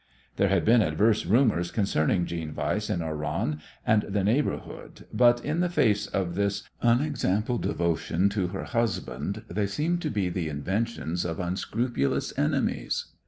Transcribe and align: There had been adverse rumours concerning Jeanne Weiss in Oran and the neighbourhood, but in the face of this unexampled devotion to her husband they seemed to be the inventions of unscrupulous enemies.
There 0.37 0.47
had 0.49 0.65
been 0.65 0.81
adverse 0.81 1.27
rumours 1.27 1.69
concerning 1.69 2.25
Jeanne 2.25 2.55
Weiss 2.55 2.89
in 2.89 3.03
Oran 3.03 3.59
and 3.85 4.01
the 4.01 4.23
neighbourhood, 4.23 5.05
but 5.13 5.45
in 5.45 5.59
the 5.59 5.69
face 5.69 6.07
of 6.07 6.33
this 6.33 6.67
unexampled 6.81 7.61
devotion 7.61 8.27
to 8.29 8.47
her 8.47 8.63
husband 8.63 9.43
they 9.47 9.67
seemed 9.67 10.01
to 10.01 10.09
be 10.09 10.27
the 10.29 10.49
inventions 10.49 11.23
of 11.23 11.39
unscrupulous 11.39 12.35
enemies. 12.35 13.13